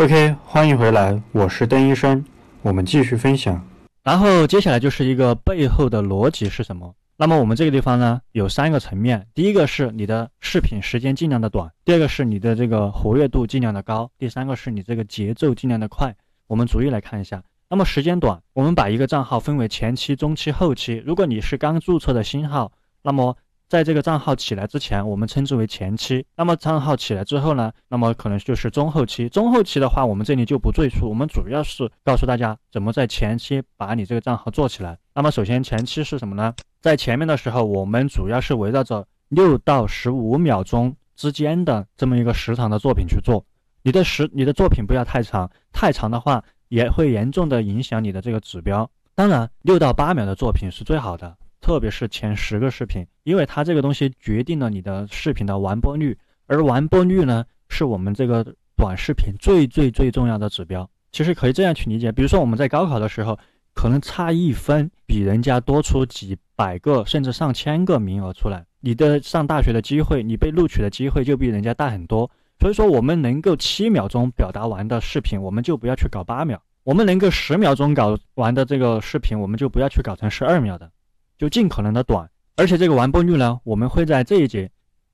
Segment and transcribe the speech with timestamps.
[0.00, 2.24] OK，欢迎回来，我是邓医生，
[2.62, 3.60] 我们继续分享。
[4.04, 6.94] 然后接下来就是一个背后的逻辑是什么？
[7.16, 16.14] 那么我们这个地方呢，有三个层面，第一个是你的视频时间尽量的短，第二个是你的这个活跃度尽量的高，第三个是你这个节奏尽量的快。
[16.46, 17.42] 我们逐一来看一下。
[17.68, 21.02] 那么时间短，我们把一个账号分为前期、中期、后期。
[21.04, 22.70] 如果你是刚注册的新号，
[23.02, 23.36] 那么
[23.68, 29.28] 在这个账号起来之前，我们称之为前期；那么账号起来之后呢，那么可能就是中后期。
[29.28, 34.96] 中后期的话，我们这里就不赘述，我们主要是告诉大家怎么在前期把你这个账号做起来。
[35.14, 36.54] 那么首先前期是什么呢？
[36.80, 43.44] 在前面的时候，我们主要是围绕着六到十五秒钟之间的这么一个时长的作品去做。
[43.82, 48.90] 你的时你的作品不要太长，太长的话也会严重的影响你的这个指标。
[49.14, 51.36] 当然，六到八秒的作品是最好的。
[51.68, 58.42] 特别是前十个视频，因为它这个东西决定了你的视频的完播率，而完播率呢，是我们这个
[58.74, 60.88] 短视频最最最重要的指标。
[61.12, 63.38] 其实可以这样去理解，比如说我们在高考的时候，
[63.74, 72.30] 可能差一分比人家多出几百个甚至上千个名额出来，你的上大学的机会，你被录取的机会就比人家大很多。
[72.60, 80.90] 所以说，我们能够七秒钟表达完的视频，我们就不要去搞八秒；我们能够十秒钟搞完的这个视频，我们就不要去搞成十二秒的。
[81.38, 84.68] 就尽可能的短，而且这个完播率呢，我们会在这一节，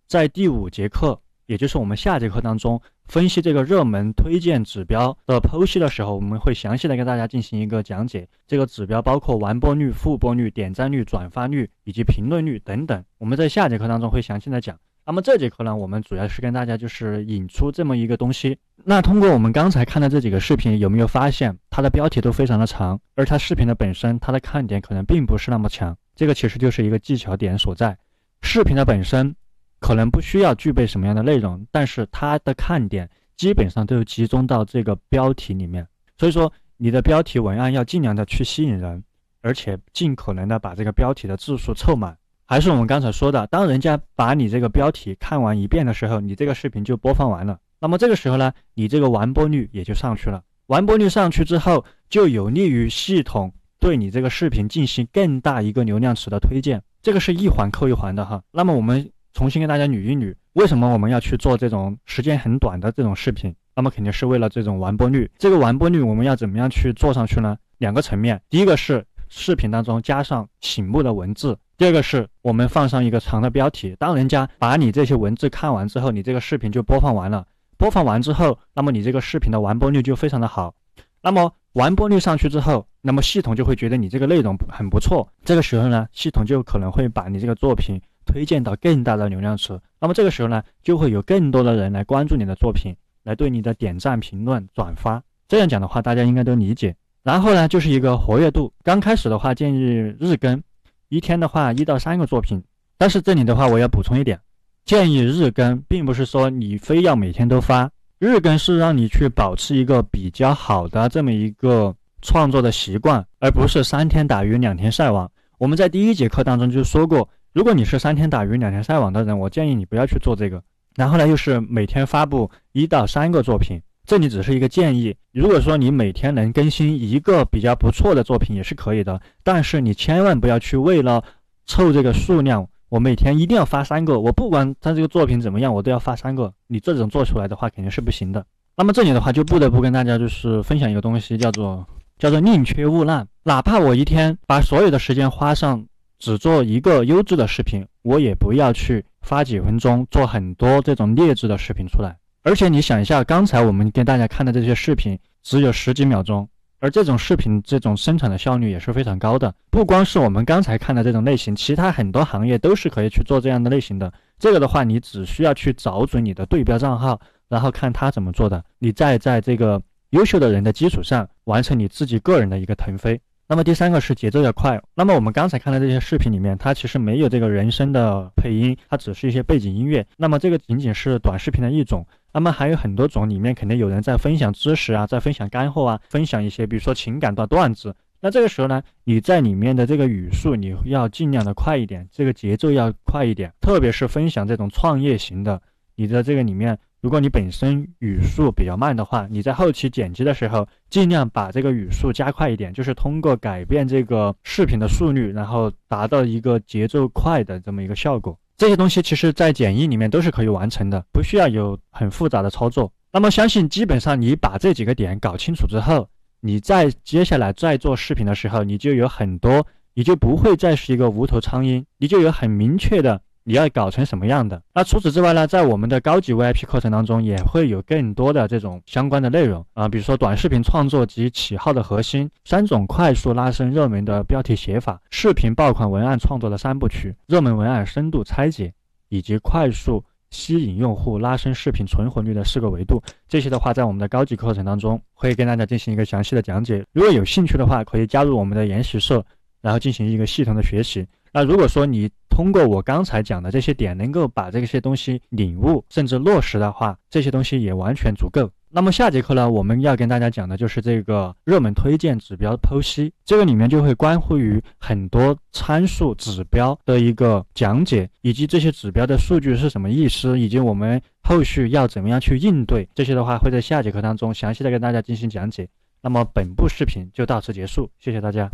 [0.07, 8.27] 在第五节课，也就是我们下节课当中分析这个热门推荐指标的剖析的时候，我们会详细的跟大家进行一个讲解。
[8.47, 14.79] 这个指标包括完播率、复播率、点赞率、转发率以及评论率等等，我们在下节课当中会详细的讲。
[15.07, 18.57] 那么这节课呢，我们主要是跟大家就是引出这么一个东西。
[18.85, 25.95] 那通过我们刚才看的这几个视频，有没有发现它的标题都非常的长，而它视频的本身它的看点可能并不是那么强。
[26.15, 27.97] 这个其实就是一个技巧点所在。
[28.43, 29.35] 视频的本身
[29.79, 35.87] 可能不需要具备什么样的内容，但是它的看点基本上都集中到这个标题里面。
[36.19, 39.03] 所以说，你的标题文案要尽量的去吸引人，
[39.41, 42.17] 而且尽可能的把这个标题的字数凑满。
[42.47, 47.59] 还是我们刚才说的，当人家把你这个标题看完一遍的时候，你这个视频就播放完了。
[47.81, 50.43] 那么这个时候呢，你这个完播率也就上去了。
[50.67, 53.53] 完播率上去之后，就有利于系统。
[53.85, 58.43] 对你这个视频进行更大一个流量池的推荐，这个是一环扣一环的哈。
[58.51, 63.55] 那么我们重新跟大家捋一捋，为什么我们要去做这种时间很短的这种视频？
[63.77, 65.31] 那么肯定是为了这种完播率。
[65.37, 67.59] 这个完播率我们要怎么样去做上去呢？
[67.77, 73.95] 两个层面，第一个是视频当中加上醒目的文字，第二个是我们放上一个长的标题。
[73.99, 77.47] 当人家把你这些文字看完之后，你这个视频就播放完了。
[77.77, 80.75] 播放完之后，那么你这个视频的完播率就非常的好。
[81.21, 85.29] 那么完播率上去之后，那么系统就会觉得你这个内容很不错。
[85.45, 89.79] 这个时候呢，系统就可能会把你这个作品推荐到更大的流量池。
[90.01, 95.23] 那么这个时候呢，就会有更多的人来关注你的作品，来对你的点赞、评论、转发。
[95.47, 96.97] 这样讲的话，大家应该都理解。
[97.23, 98.73] 然后呢，就是一个活跃度。
[98.83, 99.79] 刚开始的话，建议
[100.19, 100.63] 日更，
[101.11, 102.63] 一天的话一到三个作品。
[102.97, 104.41] 但是这里的话，我要补充一点，
[104.87, 107.91] 建议日更，并不是说你非要每天都发。
[108.19, 115.31] 日更是让你去保持一个比较好的这么一个创作的习惯，而不是三天打鱼两天晒网。
[115.59, 120.61] 我们在第一节课当中就说过，如果你是三天打鱼两天晒网的人，我建议你不要去做这个。
[120.97, 125.15] 然后呢，又是每天发布一到三个作品，这里只是一个建议。
[125.33, 131.23] 如果说你每天能更新一个比较不错的作品也是可以的，但是你千万不要去为了
[131.67, 132.67] 凑这个数量。
[132.89, 136.53] 我每天一定要发三个，我不管他这个作品怎么样，我都要发三个。
[136.69, 138.45] 你这种做出来的话肯定是不行的。
[138.77, 141.85] 那么这里的话就不得不跟大家就是分享一个东西，叫做
[142.19, 143.27] 叫做宁缺毋滥。
[143.43, 145.85] 哪怕我一天把所有的时间花上
[146.19, 152.17] 只做一个优质的视频，我也不要去发几分钟做很多这种劣质的视频出来。
[152.43, 156.49] 而且你想一下，刚才我们给大家看的这些视频只有十几秒钟。
[156.81, 164.13] 而这种视频这种生产的效率也是非常高的，不光是我们刚才看的这种类型，其他很多行业都是可以去做这样的类型的。
[164.39, 169.81] 这个的话，你只需要去找准你的对标账号，然后看他怎么做的，你再在这个
[170.15, 173.21] 优秀的人的基础上完成你自己个人的一个腾飞。
[173.49, 174.81] 那么第三个是节奏要快。
[174.95, 180.07] 那么我们刚才看的这些视频里面，它其实没有这个人声的配音，它只是一些背景音乐。
[180.17, 182.07] 那么这个仅仅是短视频的一种。
[182.33, 187.93] 那么还有很多种，里面肯定有人在分享知识啊，在分享干货啊，分享一些比如说情感的段子。
[188.21, 193.53] 那这个时候呢，你在里面的这个语速你要尽量的快一点，这个节奏要快一点。
[193.61, 195.61] 特别是分享这种创业型的，
[195.97, 208.35] 你的这个里面，如果你本身语速比较慢的话，你在后期剪辑的时候，尽量把这个语速加快一点，就是通过改变这个视频的速率，然后达到一个节奏快的这么一个效果。
[208.57, 212.91] 这些东西其实，在简易里面都是可以完成的，不需要有很复杂的操作。
[213.13, 216.09] 那么相信基本上你把这几个点搞清楚之后，
[216.41, 223.21] 你在接下来再做视频的时候，你就有很多，你就不会再是一个无头苍蝇，你就有很明确的。
[223.47, 224.61] 你要搞成什么样的？
[224.75, 238.73] 那除此之外呢，在我们的高级 VIP 课程当中，也会有更多的这种相关的内容啊，比如说短视频创作及起号的核心，三种快速拉升热门的标题写法，视频爆款文案创作的三部曲，热门文案深度拆解，
[239.11, 243.03] 以及快速吸引用户、拉升视频存活率的四个维度。
[243.29, 246.83] 这些的话，在我们的高级课程当中会跟大家进行一个详细的讲解。
[246.93, 249.23] 如果有兴趣的话，可以加入我们的研习社，
[249.61, 251.07] 然后进行一个系统的学习。
[251.35, 258.49] 那如果说你通过我刚才讲的这些点，能够把这些东西领悟甚至落实的话，这些东西也完全足够。
[258.71, 275.69] 那么下节课呢，我们要跟大家讲的就是这个热门推荐指标剖析，这个里面就会关乎于很多参数指标的一个讲解，以及这些指标的数据是什么意思，以及我们后续要怎么样去应对这些的话，会在下节课当中详细的跟大家进行讲解。
[276.01, 278.51] 那么本部视频就到此结束，谢谢大家。